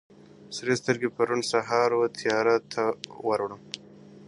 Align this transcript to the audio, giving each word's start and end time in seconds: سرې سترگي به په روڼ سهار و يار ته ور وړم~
سرې 0.55 0.75
سترگي 0.79 1.07
به 1.11 1.15
په 1.17 1.21
روڼ 1.27 1.39
سهار 1.51 1.89
و 1.95 2.01
يار 2.29 2.47
ته 2.71 2.83
ور 3.27 3.39
وړم~ 3.43 3.61